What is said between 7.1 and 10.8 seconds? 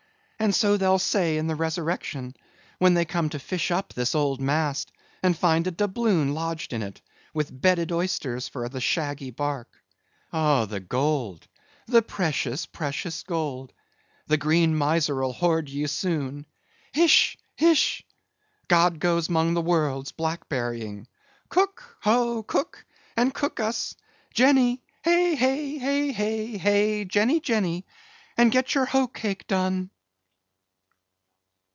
with bedded oysters for the shaggy bark. Oh, the